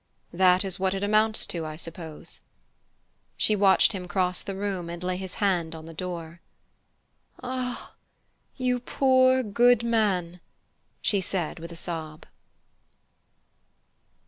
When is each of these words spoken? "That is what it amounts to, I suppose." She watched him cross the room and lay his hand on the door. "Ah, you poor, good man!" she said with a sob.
"That 0.33 0.65
is 0.65 0.79
what 0.79 0.95
it 0.95 1.03
amounts 1.03 1.45
to, 1.45 1.63
I 1.63 1.75
suppose." 1.75 2.41
She 3.37 3.55
watched 3.55 3.91
him 3.93 4.07
cross 4.07 4.41
the 4.41 4.55
room 4.55 4.89
and 4.89 5.03
lay 5.03 5.15
his 5.15 5.35
hand 5.35 5.75
on 5.75 5.85
the 5.85 5.93
door. 5.93 6.41
"Ah, 7.43 7.93
you 8.57 8.79
poor, 8.79 9.43
good 9.43 9.83
man!" 9.83 10.39
she 11.03 11.21
said 11.21 11.59
with 11.59 11.71
a 11.71 11.75
sob. 11.75 12.25